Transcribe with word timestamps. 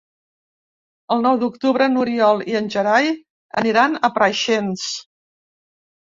El 1.15 1.19
nou 1.25 1.35
d'octubre 1.41 1.87
n'Oriol 1.91 2.41
i 2.53 2.57
en 2.59 2.69
Gerai 2.75 3.09
aniran 3.61 3.99
a 4.09 4.11
Preixens. 4.17 4.87